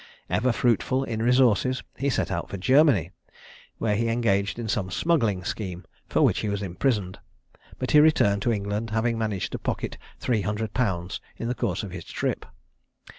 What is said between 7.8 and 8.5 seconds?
he returned